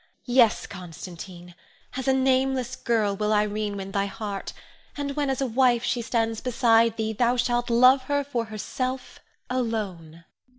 [0.25, 1.53] Yes, Constantine,
[1.95, 4.51] as a nameless girl will Irene win thy heart;
[4.97, 9.19] and when as a wife she stands beside thee, thou shalt love her for herself
[9.47, 10.23] alone.